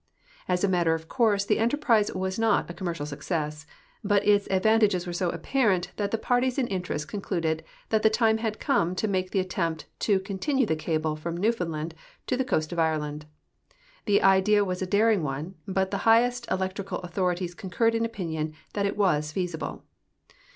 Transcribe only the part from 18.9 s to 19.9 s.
AA'as feasible.